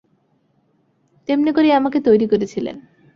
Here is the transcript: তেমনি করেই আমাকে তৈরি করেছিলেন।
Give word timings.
তেমনি 1.29 1.51
করেই 1.51 1.71
আমাকে 1.71 1.97
তৈরি 2.01 2.25
করেছিলেন। 2.27 2.75